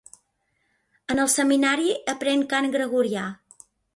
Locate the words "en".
1.15-1.21